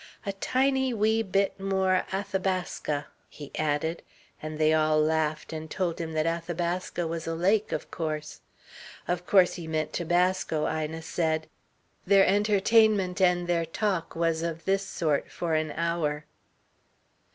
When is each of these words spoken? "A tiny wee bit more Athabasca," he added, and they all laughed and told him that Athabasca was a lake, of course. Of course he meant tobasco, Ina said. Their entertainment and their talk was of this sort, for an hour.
"A 0.25 0.33
tiny 0.33 0.95
wee 0.95 1.21
bit 1.21 1.59
more 1.59 2.07
Athabasca," 2.11 3.05
he 3.29 3.51
added, 3.53 4.01
and 4.41 4.57
they 4.57 4.73
all 4.73 4.99
laughed 4.99 5.53
and 5.53 5.69
told 5.69 6.01
him 6.01 6.13
that 6.13 6.25
Athabasca 6.25 7.05
was 7.05 7.27
a 7.27 7.35
lake, 7.35 7.71
of 7.71 7.91
course. 7.91 8.41
Of 9.07 9.27
course 9.27 9.53
he 9.53 9.67
meant 9.67 9.93
tobasco, 9.93 10.67
Ina 10.67 11.03
said. 11.03 11.45
Their 12.07 12.25
entertainment 12.25 13.21
and 13.21 13.45
their 13.45 13.63
talk 13.67 14.15
was 14.15 14.41
of 14.41 14.65
this 14.65 14.83
sort, 14.87 15.31
for 15.31 15.53
an 15.53 15.69
hour. 15.73 16.25